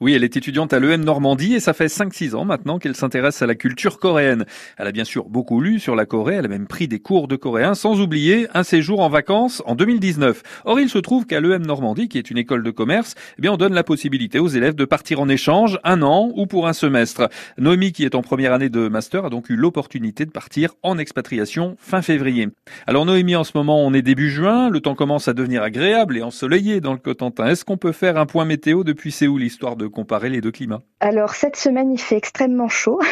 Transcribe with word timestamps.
Oui, 0.00 0.14
elle 0.14 0.22
est 0.22 0.36
étudiante 0.36 0.72
à 0.72 0.78
l'EM 0.78 1.02
Normandie 1.02 1.54
et 1.54 1.60
ça 1.60 1.72
fait 1.72 1.86
5-6 1.86 2.36
ans 2.36 2.44
maintenant 2.44 2.78
qu'elle 2.78 2.94
s'intéresse 2.94 3.42
à 3.42 3.46
la 3.46 3.56
culture 3.56 3.98
coréenne. 3.98 4.44
Elle 4.76 4.86
a 4.86 4.92
bien 4.92 5.02
sûr 5.02 5.28
beaucoup 5.28 5.60
lu 5.60 5.80
sur 5.80 5.96
la 5.96 6.06
Corée, 6.06 6.36
elle 6.36 6.44
a 6.44 6.48
même 6.48 6.68
pris 6.68 6.86
des 6.86 7.00
cours 7.00 7.26
de 7.26 7.34
coréen, 7.34 7.74
sans 7.74 8.00
oublier 8.00 8.46
un 8.54 8.62
séjour 8.62 9.00
en 9.00 9.08
vacances 9.08 9.60
en 9.66 9.74
2019. 9.74 10.62
Or, 10.66 10.78
il 10.78 10.88
se 10.88 10.98
trouve 10.98 11.26
qu'à 11.26 11.40
l'EM 11.40 11.66
Normandie, 11.66 12.08
qui 12.08 12.16
est 12.16 12.30
une 12.30 12.38
école 12.38 12.62
de 12.62 12.70
commerce, 12.70 13.16
eh 13.38 13.42
bien, 13.42 13.52
on 13.52 13.56
donne 13.56 13.74
la 13.74 13.82
possibilité 13.82 14.38
aux 14.38 14.46
élèves 14.46 14.76
de 14.76 14.84
partir 14.84 15.18
en 15.18 15.28
échange 15.28 15.80
un 15.82 16.02
an 16.02 16.30
ou 16.36 16.46
pour 16.46 16.68
un 16.68 16.74
semestre. 16.74 17.28
Noémie, 17.58 17.90
qui 17.90 18.04
est 18.04 18.14
en 18.14 18.22
première 18.22 18.52
année 18.52 18.68
de 18.68 18.86
master, 18.86 19.24
a 19.24 19.30
donc 19.30 19.50
eu 19.50 19.56
l'opportunité 19.56 20.24
de 20.26 20.30
partir 20.30 20.74
en 20.84 20.96
expatriation 20.96 21.74
fin 21.76 22.02
février. 22.02 22.50
Alors 22.86 23.04
Noémie, 23.04 23.34
en 23.34 23.42
ce 23.42 23.50
moment, 23.56 23.84
on 23.84 23.92
est 23.92 24.02
début 24.02 24.30
juin, 24.30 24.70
le 24.70 24.78
temps 24.78 24.94
commence 24.94 25.26
à 25.26 25.32
devenir 25.32 25.64
agréable 25.64 26.16
et 26.16 26.22
ensoleillé 26.22 26.80
dans 26.80 26.92
le 26.92 27.00
Cotentin. 27.00 27.48
Est-ce 27.48 27.64
qu'on 27.64 27.78
peut 27.78 27.90
faire 27.90 28.16
un 28.16 28.26
point 28.26 28.44
météo 28.44 28.84
depuis 28.84 29.10
Séoul, 29.10 29.42
histoire 29.42 29.74
de 29.74 29.87
comparer 29.88 30.28
les 30.28 30.40
deux 30.40 30.52
climats 30.52 30.82
Alors 31.00 31.34
cette 31.34 31.56
semaine, 31.56 31.90
il 31.92 32.00
fait 32.00 32.16
extrêmement 32.16 32.68
chaud. 32.68 33.00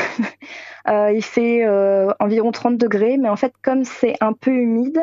Euh, 0.88 1.10
il 1.10 1.24
fait 1.24 1.66
euh, 1.66 2.12
environ 2.20 2.52
30 2.52 2.78
degrés, 2.78 3.16
mais 3.16 3.28
en 3.28 3.34
fait, 3.34 3.52
comme 3.60 3.82
c'est 3.82 4.14
un 4.20 4.32
peu 4.32 4.52
humide, 4.52 5.00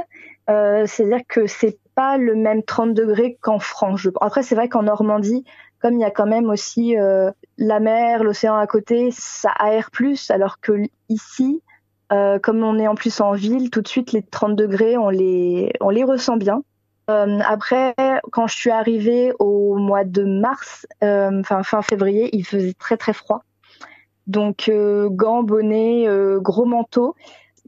euh, 0.49 0.85
c'est-à-dire 0.87 1.19
que 1.27 1.45
c'est 1.45 1.77
pas 1.93 2.17
le 2.17 2.35
même 2.35 2.63
30 2.63 2.93
degrés 2.93 3.37
qu'en 3.41 3.59
France. 3.59 4.07
Après, 4.21 4.43
c'est 4.43 4.55
vrai 4.55 4.69
qu'en 4.69 4.83
Normandie, 4.83 5.43
comme 5.81 5.95
il 5.95 5.99
y 5.99 6.05
a 6.05 6.09
quand 6.09 6.25
même 6.25 6.49
aussi 6.49 6.95
la 7.57 7.79
mer, 7.81 8.23
l'océan 8.23 8.55
à 8.55 8.65
côté, 8.65 9.09
ça 9.11 9.49
aère 9.59 9.91
plus, 9.91 10.31
alors 10.31 10.61
que 10.61 10.71
ici, 11.09 11.61
comme 12.09 12.63
on 12.63 12.79
est 12.79 12.87
en 12.87 12.95
plus 12.95 13.19
en 13.19 13.33
ville, 13.33 13.69
tout 13.69 13.81
de 13.81 13.87
suite 13.89 14.13
les 14.13 14.23
30 14.23 14.55
degrés, 14.55 14.95
on 14.95 15.09
les, 15.09 15.73
on 15.81 15.89
les 15.89 16.05
ressent 16.05 16.37
bien. 16.37 16.63
Euh, 17.09 17.39
après, 17.45 17.93
quand 18.31 18.47
je 18.47 18.55
suis 18.55 18.69
arrivée 18.69 19.33
au 19.39 19.75
mois 19.77 20.03
de 20.05 20.23
mars, 20.23 20.87
euh, 21.03 21.39
enfin 21.39 21.63
fin 21.63 21.81
février, 21.81 22.29
il 22.33 22.45
faisait 22.45 22.73
très 22.73 22.97
très 22.97 23.13
froid. 23.13 23.43
Donc 24.27 24.69
euh, 24.69 25.09
gants, 25.09 25.43
bonnet, 25.43 26.07
gros 26.37 26.65
manteau. 26.65 27.15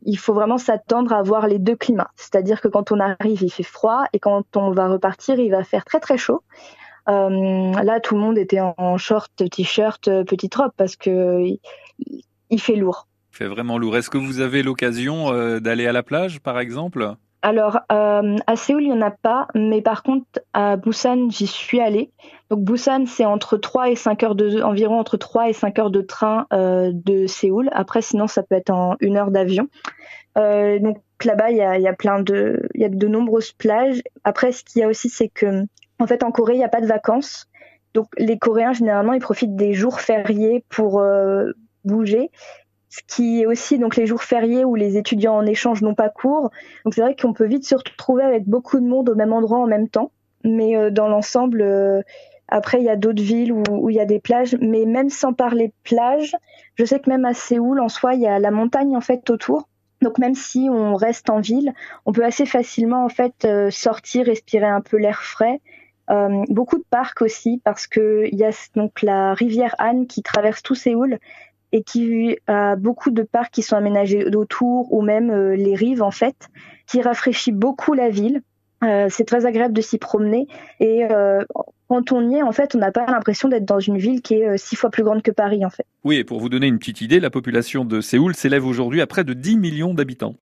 Il 0.08 0.18
faut 0.18 0.34
vraiment 0.34 0.60
s'attendre 0.60 1.14
à 1.14 1.24
voir 1.24 1.48
les 1.48 1.58
deux 1.58 1.76
climats. 1.76 2.12
C'est-à-dire 2.16 2.62
que 2.62 2.68
quand 2.68 2.92
on 2.92 3.00
arrive, 3.00 3.42
il 3.42 3.50
fait 3.50 3.64
froid 3.64 4.06
et 4.14 4.20
quand 4.20 4.56
on 4.56 4.72
va 4.72 4.88
repartir, 4.88 5.40
il 5.40 5.50
va 5.50 5.64
faire 5.64 5.84
très 5.84 6.00
très 6.00 6.18
chaud. 6.18 6.44
là, 7.08 8.00
tout 8.00 8.16
le 8.16 8.22
monde 8.22 8.38
était 8.38 8.62
en 8.62 8.98
short, 8.98 9.32
t-shirt, 9.36 10.24
petite 10.26 10.56
robe 10.56 10.72
parce 10.78 10.96
que 10.96 11.44
il 12.50 12.62
fait 12.62 12.76
lourd. 12.76 13.08
Il 13.34 13.38
fait 13.38 13.48
vraiment 13.48 13.78
lourd. 13.78 13.98
Est-ce 13.98 14.10
que 14.10 14.20
vous 14.20 14.40
avez 14.40 14.64
l'occasion 14.64 15.60
d'aller 15.60 15.88
à 15.88 15.92
la 15.92 16.04
plage, 16.04 16.40
par 16.40 16.60
exemple? 16.60 17.18
Alors, 17.46 17.82
euh, 17.92 18.38
à 18.48 18.56
Séoul, 18.56 18.82
il 18.82 18.88
n'y 18.88 18.98
en 18.98 19.04
a 19.04 19.12
pas, 19.12 19.48
mais 19.54 19.84
par 19.84 20.02
contre, 20.02 20.26
à 20.54 20.78
Busan, 20.78 21.30
j'y 21.30 21.46
suis 21.46 21.80
allée. 21.80 22.10
Donc, 22.50 22.62
Busan, 22.62 23.06
c'est 23.06 23.24
entre 23.24 23.58
3 23.58 23.92
et 23.92 23.96
5 23.96 24.24
heures 24.24 24.34
de, 24.34 24.64
environ 24.64 25.00
entre 25.00 25.16
3 25.16 25.50
et 25.50 25.54
5 25.54 25.78
heures 25.78 25.92
de 25.92 26.02
train 26.02 26.48
euh, 26.54 26.90
de 26.92 27.28
Séoul. 27.28 27.70
Après, 27.72 28.02
sinon, 28.02 28.26
ça 28.26 28.42
peut 28.42 28.56
être 28.56 28.72
en 28.72 28.96
une 29.00 29.16
heure 29.16 29.30
d'avion. 29.30 29.68
Euh, 30.40 30.80
donc, 30.80 30.98
là-bas, 31.24 31.52
il 31.52 31.58
y 31.58 31.62
a, 31.62 31.94
plein 31.94 32.20
de, 32.20 32.68
y 32.74 32.84
a 32.84 32.90
de 32.90 33.08
nombreuses 33.08 33.52
plages. 33.52 34.02
Après, 34.24 34.52
ce 34.52 34.64
qu'il 34.64 34.82
y 34.82 34.84
a 34.84 34.88
aussi, 34.88 35.10
c'est 35.10 35.30
que, 35.30 35.66
en 36.00 36.08
fait, 36.08 36.24
en 36.24 36.32
Corée, 36.32 36.56
il 36.56 36.58
n'y 36.58 36.64
a 36.64 36.70
pas 36.70 36.82
de 36.82 36.88
vacances. 36.88 37.46
Donc, 37.94 38.08
les 38.18 38.40
Coréens, 38.40 38.74
généralement, 38.74 39.14
ils 39.14 39.22
profitent 39.22 39.56
des 39.56 39.76
jours 39.76 40.02
fériés 40.02 40.66
pour 40.70 41.00
bouger 41.84 42.32
ce 42.96 43.02
qui 43.14 43.42
est 43.42 43.46
aussi 43.46 43.78
donc 43.78 43.98
les 43.98 44.06
jours 44.06 44.24
fériés 44.24 44.64
où 44.64 44.76
les 44.76 44.96
étudiants 44.96 45.36
en 45.36 45.46
échange 45.46 45.82
n'ont 45.82 45.96
pas 45.96 46.10
cours. 46.10 46.50
Donc 46.86 46.94
c'est 46.94 47.02
vrai 47.02 47.16
qu'on 47.16 47.34
peut 47.34 47.46
vite 47.46 47.66
se 47.66 47.76
retrouver 47.76 48.24
avec 48.24 48.46
beaucoup 48.46 48.80
de 48.80 48.86
monde 48.86 49.10
au 49.10 49.16
même 49.16 49.34
endroit 49.34 49.60
en 49.60 49.68
même 49.68 49.90
temps. 49.90 50.12
Mais 50.46 50.78
euh, 50.78 50.92
dans 50.92 51.10
l'ensemble, 51.10 51.62
euh, 51.62 52.02
après 52.48 52.80
il 52.80 52.86
y 52.86 52.90
a 52.90 52.96
d'autres 52.96 53.22
villes 53.22 53.52
où, 53.52 53.90
il 53.90 53.96
y 53.98 54.00
a 54.00 54.06
des 54.06 54.20
plages. 54.20 54.56
Mais 54.62 54.86
même 54.86 55.10
sans 55.10 55.34
parler 55.34 55.74
plage, 55.84 56.38
je 56.76 56.86
sais 56.86 57.02
que 57.02 57.10
même 57.10 57.26
à 57.26 57.34
Séoul 57.34 57.82
en 57.82 57.90
soi 57.90 58.14
il 58.14 58.22
y 58.22 58.28
a 58.28 58.40
la 58.40 58.52
montagne 58.52 58.96
en 58.96 59.02
fait 59.02 59.30
autour. 59.30 59.68
Donc 60.02 60.18
même 60.18 60.36
si 60.36 60.70
on 60.72 60.96
reste 60.96 61.30
en 61.30 61.42
ville, 61.42 61.74
on 62.06 62.14
peut 62.14 62.24
assez 62.24 62.46
facilement 62.46 63.04
en 63.04 63.10
fait 63.10 63.44
euh, 63.44 63.70
sortir, 63.72 64.28
respirer 64.28 64.68
un 64.68 64.82
peu 64.82 64.98
l'air 64.98 65.22
frais. 65.22 65.60
beaucoup 66.50 66.78
de 66.78 66.86
parcs 66.90 67.22
aussi 67.22 67.60
parce 67.66 67.88
que 67.88 68.26
il 68.32 68.38
y 68.38 68.46
a 68.46 68.52
donc 68.76 69.02
la 69.02 69.34
rivière 69.34 69.76
Han 69.80 70.06
qui 70.06 70.22
traverse 70.24 70.64
tout 70.64 70.76
Séoul 70.76 71.20
et 71.76 71.84
qui 71.84 72.38
a 72.48 72.78
beaucoup 72.78 73.12
de 73.12 73.22
parcs 73.22 73.52
qui 73.52 73.62
sont 73.62 73.76
aménagés 73.76 74.34
autour 74.34 74.94
ou 74.94 75.02
même 75.02 75.30
euh, 75.30 75.58
les 75.58 75.76
rives 75.76 76.02
en 76.02 76.12
fait, 76.12 76.48
qui 76.88 77.02
rafraîchit 77.02 77.52
beaucoup 77.52 77.94
la 77.94 78.10
ville. 78.10 78.42
Euh, 78.82 79.08
c'est 79.10 79.26
très 79.26 79.46
agréable 79.46 79.74
de 79.74 79.82
s'y 79.82 79.98
promener 79.98 80.48
et 80.80 81.06
euh, 81.12 81.44
quand 81.90 82.14
on 82.14 82.30
y 82.30 82.36
est, 82.36 82.42
en 82.42 82.54
fait, 82.54 82.76
on 82.76 82.80
n'a 82.80 82.92
pas 82.92 83.06
l'impression 83.06 83.50
d'être 83.50 83.66
dans 83.66 83.80
une 83.80 83.98
ville 83.98 84.22
qui 84.22 84.36
est 84.36 84.58
six 84.58 84.76
fois 84.76 84.90
plus 84.90 85.04
grande 85.04 85.22
que 85.22 85.32
Paris, 85.32 85.64
en 85.66 85.70
fait. 85.70 85.86
Oui, 86.04 86.16
et 86.16 86.24
pour 86.24 86.40
vous 86.40 86.50
donner 86.50 86.66
une 86.66 86.80
petite 86.80 87.02
idée, 87.02 87.20
la 87.20 87.30
population 87.30 87.86
de 87.86 88.02
Séoul 88.02 88.34
s'élève 88.34 88.66
aujourd'hui 88.66 89.02
à 89.02 89.08
près 89.08 89.24
de 89.24 89.34
10 89.34 89.58
millions 89.58 89.94
d'habitants. 89.94 90.34